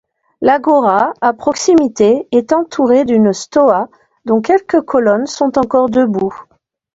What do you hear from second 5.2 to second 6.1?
sont encore